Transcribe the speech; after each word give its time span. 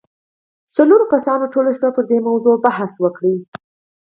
څلورو 0.75 1.05
کسانو 1.13 1.51
ټوله 1.53 1.71
شپه 1.75 1.89
پر 1.95 2.03
دې 2.09 2.17
موضوع 2.27 2.55
بحث 2.65 2.91
وکړ. 3.03 3.23